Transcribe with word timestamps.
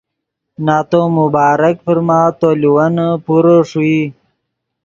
نتو 0.65 1.01
مبارک 1.17 1.75
فرما 1.85 2.19
تو 2.39 2.49
لیوینے 2.61 3.07
پورے 3.25 3.57
ݰوئی 3.69 3.99